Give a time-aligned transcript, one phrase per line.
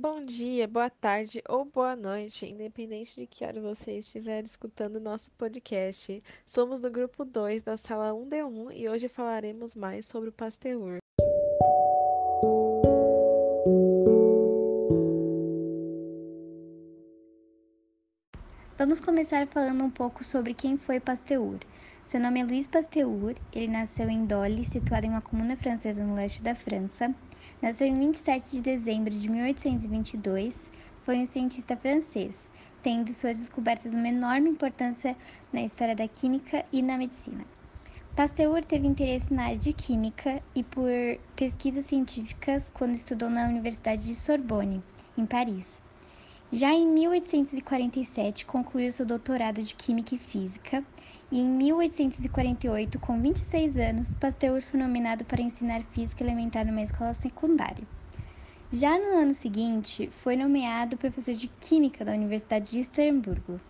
[0.00, 5.32] Bom dia, boa tarde ou boa noite, independente de que hora você estiver escutando nosso
[5.32, 6.22] podcast.
[6.46, 11.00] Somos do grupo 2 da sala 1D1 e hoje falaremos mais sobre o Pasteur.
[18.78, 21.58] Vamos começar falando um pouco sobre quem foi Pasteur.
[22.06, 26.14] Seu nome é Louis Pasteur, ele nasceu em Dole, situado em uma comuna francesa no
[26.14, 27.12] leste da França.
[27.60, 30.56] Nasceu em 27 de dezembro de 1822.
[31.02, 32.36] Foi um cientista francês,
[32.80, 35.16] tendo suas descobertas uma enorme importância
[35.52, 37.44] na história da química e na medicina.
[38.14, 40.88] Pasteur teve interesse na área de química e por
[41.34, 44.80] pesquisas científicas quando estudou na Universidade de Sorbonne,
[45.16, 45.87] em Paris.
[46.50, 50.82] Já em 1847, concluiu seu doutorado de Química e Física,
[51.30, 57.12] e em 1848, com 26 anos, Pasteur foi nominado para ensinar física elementar numa escola
[57.12, 57.86] secundária.
[58.72, 63.60] Já no ano seguinte, foi nomeado professor de Química da Universidade de Estrasburgo.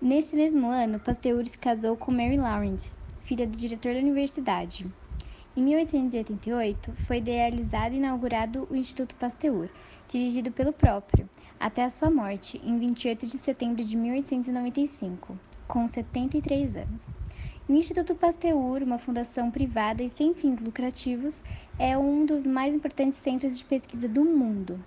[0.00, 2.90] Neste mesmo ano, Pasteur se casou com Mary Laurent,
[3.20, 4.84] filha do diretor da universidade.
[5.54, 9.68] Em 1888, foi idealizado e inaugurado o Instituto Pasteur,
[10.08, 11.28] dirigido pelo próprio,
[11.60, 17.14] até a sua morte, em 28 de setembro de 1895, com 73 anos.
[17.68, 21.44] O Instituto Pasteur, uma fundação privada e sem fins lucrativos,
[21.78, 24.82] é um dos mais importantes centros de pesquisa do mundo.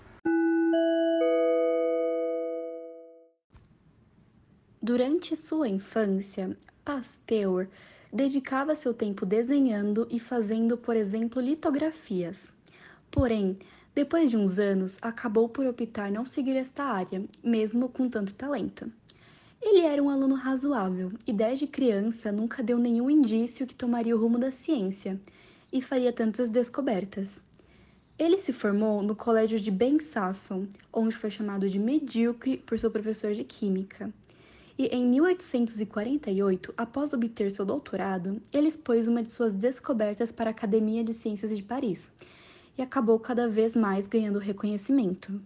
[4.81, 7.67] Durante sua infância, Pasteur
[8.15, 12.49] dedicava seu tempo desenhando e fazendo, por exemplo, litografias.
[13.11, 13.59] Porém,
[13.93, 18.89] depois de uns anos, acabou por optar não seguir esta área, mesmo com tanto talento.
[19.61, 24.19] Ele era um aluno razoável e, desde criança, nunca deu nenhum indício que tomaria o
[24.19, 25.19] rumo da ciência
[25.71, 27.41] e faria tantas descobertas.
[28.17, 32.89] Ele se formou no colégio de Ben Sasson, onde foi chamado de medíocre por seu
[32.89, 34.09] professor de química.
[34.77, 40.51] E em 1848, após obter seu doutorado, ele expôs uma de suas descobertas para a
[40.51, 42.11] Academia de Ciências de Paris
[42.77, 45.41] e acabou cada vez mais ganhando reconhecimento.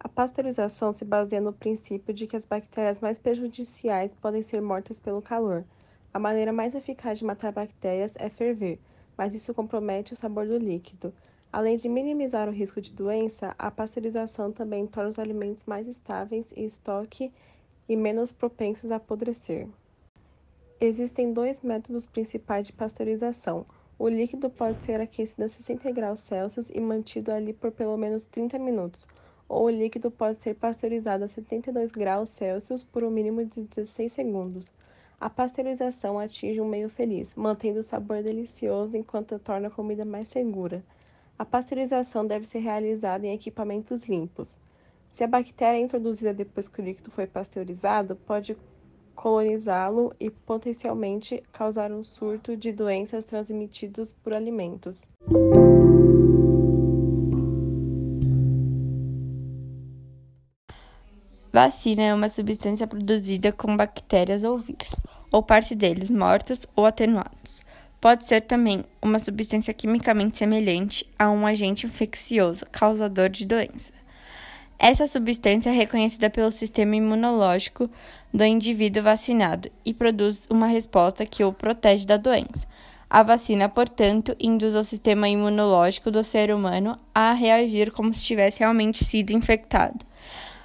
[0.00, 4.98] A pasteurização se baseia no princípio de que as bactérias mais prejudiciais podem ser mortas
[4.98, 5.64] pelo calor.
[6.12, 8.80] A maneira mais eficaz de matar bactérias é ferver,
[9.16, 11.14] mas isso compromete o sabor do líquido.
[11.50, 16.46] Além de minimizar o risco de doença, a pasteurização também torna os alimentos mais estáveis
[16.54, 17.32] em estoque
[17.88, 19.66] e menos propensos a apodrecer.
[20.78, 23.64] Existem dois métodos principais de pasteurização.
[23.98, 28.26] O líquido pode ser aquecido a 60 graus Celsius e mantido ali por pelo menos
[28.26, 29.08] 30 minutos,
[29.48, 34.12] ou o líquido pode ser pasteurizado a 72 graus Celsius por um mínimo de 16
[34.12, 34.70] segundos.
[35.18, 40.28] A pasteurização atinge um meio feliz, mantendo o sabor delicioso enquanto torna a comida mais
[40.28, 40.84] segura.
[41.38, 44.58] A pasteurização deve ser realizada em equipamentos limpos.
[45.08, 48.56] Se a bactéria é introduzida depois que o líquido foi pasteurizado, pode
[49.14, 55.02] colonizá-lo e potencialmente causar um surto de doenças transmitidas por alimentos.
[61.52, 65.00] Vacina é uma substância produzida com bactérias ou vírus,
[65.32, 67.62] ou parte deles mortos ou atenuados.
[68.00, 73.92] Pode ser também uma substância quimicamente semelhante a um agente infeccioso causador de doença.
[74.78, 77.90] Essa substância é reconhecida pelo sistema imunológico
[78.32, 82.64] do indivíduo vacinado e produz uma resposta que o protege da doença.
[83.10, 88.60] A vacina, portanto, induz o sistema imunológico do ser humano a reagir como se tivesse
[88.60, 90.06] realmente sido infectado.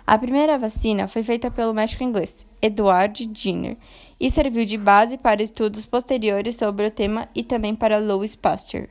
[0.06, 3.78] A primeira vacina foi feita pelo médico inglês Edward Jenner
[4.23, 8.88] e serviu de base para estudos posteriores sobre o tema e também para Louis Pasteur.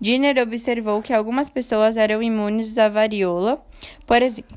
[0.00, 3.60] Jenner observou que algumas pessoas eram imunes à varíola,
[4.06, 4.56] por exemplo.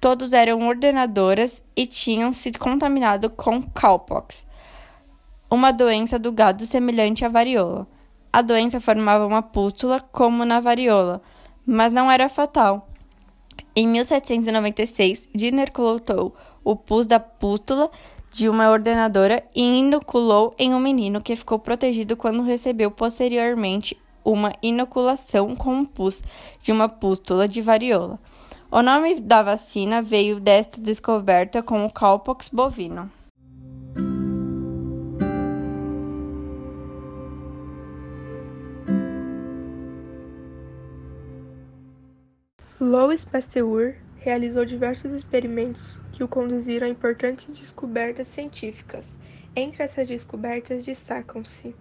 [0.00, 4.46] Todos eram ordenadoras e tinham sido contaminados com cowpox,
[5.50, 7.88] uma doença do gado semelhante à varíola.
[8.32, 11.20] A doença formava uma pústula, como na varíola,
[11.66, 12.88] mas não era fatal.
[13.74, 17.90] Em 1796, Jenner coletou o pus da pústula
[18.30, 24.52] de uma ordenadora e inoculou em um menino que ficou protegido quando recebeu posteriormente uma
[24.62, 26.22] inoculação com pus
[26.62, 28.18] de uma pústula de varíola.
[28.70, 33.10] O nome da vacina veio desta descoberta com o cowpox bovino.
[42.78, 43.96] Louis Pasteur
[44.28, 49.16] realizou diversos experimentos que o conduziram a importantes descobertas científicas.
[49.56, 51.74] Entre essas descobertas destacam-se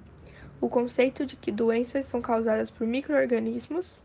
[0.61, 4.01] o conceito de que doenças são causadas por microorganismos,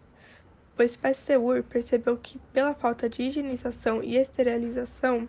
[0.74, 5.28] pois Pasteur percebeu que, pela falta de higienização e esterilização,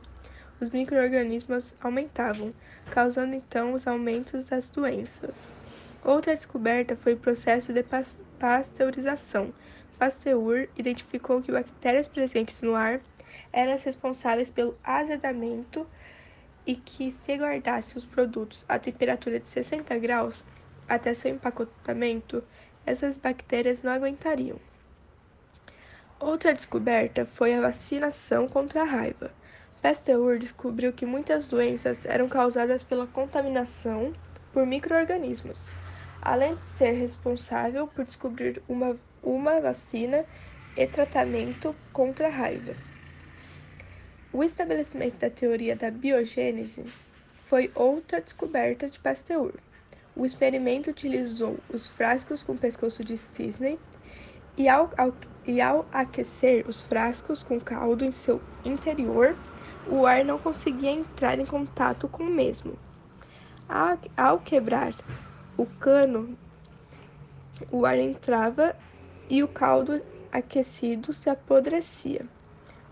[0.60, 2.51] os micro-organismos aumentavam,
[2.89, 5.51] causando então os aumentos das doenças.
[6.04, 7.86] Outra descoberta foi o processo de
[8.39, 9.54] pasteurização.
[9.98, 13.00] Pasteur identificou que bactérias presentes no ar
[13.51, 15.88] eram as responsáveis pelo azedamento
[16.66, 20.44] e que se guardasse os produtos a temperatura de 60 graus
[20.88, 22.44] até seu empacotamento,
[22.86, 24.60] essas bactérias não aguentariam.
[26.19, 29.31] Outra descoberta foi a vacinação contra a raiva.
[29.81, 34.13] Pasteur descobriu que muitas doenças eram causadas pela contaminação
[34.54, 35.69] por microorganismos,
[36.24, 40.25] além de ser responsável por descobrir uma, uma vacina
[40.75, 42.74] e tratamento contra a raiva.
[44.31, 46.86] O estabelecimento da teoria da biogênese
[47.46, 49.54] foi outra descoberta de Pasteur.
[50.16, 53.78] O experimento utilizou os frascos com pescoço de cisne
[54.58, 55.14] e ao, ao,
[55.46, 59.36] e ao aquecer os frascos com caldo em seu interior,
[59.88, 62.78] o ar não conseguia entrar em contato com o mesmo.
[63.68, 64.94] Ao, ao quebrar
[65.58, 66.38] o cano,
[67.72, 68.76] o ar entrava
[69.30, 70.02] e o caldo
[70.32, 72.26] aquecido se apodrecia.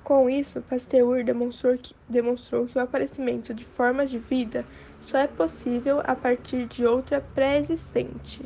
[0.03, 4.65] Com isso, Pasteur demonstrou que, demonstrou que o aparecimento de formas de vida
[4.99, 8.43] só é possível a partir de outra pré-existente.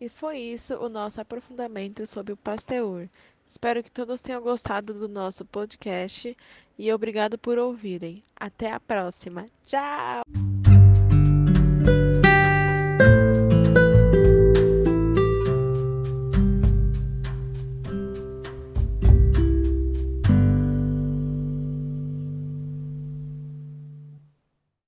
[0.00, 3.08] E foi isso o nosso aprofundamento sobre o Pasteur.
[3.48, 6.36] Espero que todos tenham gostado do nosso podcast
[6.78, 8.22] e obrigado por ouvirem.
[8.36, 9.48] Até a próxima.
[9.64, 10.47] Tchau!